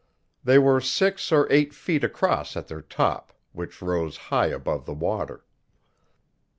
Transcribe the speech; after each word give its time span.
They 0.43 0.57
were 0.57 0.81
six 0.81 1.31
or 1.31 1.45
eight 1.51 1.75
feet 1.75 2.03
across 2.03 2.57
at 2.57 2.67
their 2.67 2.81
top, 2.81 3.33
which 3.51 3.83
rose 3.83 4.17
high 4.33 4.47
above 4.47 4.87
the 4.87 4.95
water. 4.95 5.45